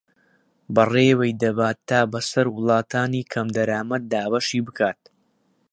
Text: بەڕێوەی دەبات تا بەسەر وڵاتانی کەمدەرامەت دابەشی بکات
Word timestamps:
بەڕێوەی 0.75 1.37
دەبات 1.43 1.77
تا 1.89 1.99
بەسەر 2.13 2.47
وڵاتانی 2.55 3.27
کەمدەرامەت 3.31 4.03
دابەشی 4.11 4.61
بکات 4.67 5.01